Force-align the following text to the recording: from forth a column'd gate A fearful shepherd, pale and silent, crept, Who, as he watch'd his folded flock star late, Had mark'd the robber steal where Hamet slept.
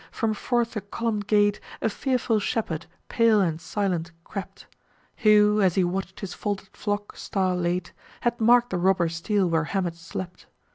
from 0.09 0.33
forth 0.33 0.75
a 0.75 0.81
column'd 0.81 1.27
gate 1.27 1.59
A 1.79 1.87
fearful 1.87 2.39
shepherd, 2.39 2.87
pale 3.07 3.39
and 3.39 3.61
silent, 3.61 4.11
crept, 4.23 4.65
Who, 5.17 5.61
as 5.61 5.75
he 5.75 5.83
watch'd 5.83 6.21
his 6.21 6.33
folded 6.33 6.75
flock 6.75 7.15
star 7.15 7.55
late, 7.55 7.93
Had 8.21 8.41
mark'd 8.41 8.71
the 8.71 8.79
robber 8.79 9.09
steal 9.09 9.47
where 9.47 9.65
Hamet 9.65 9.95
slept. 9.95 10.47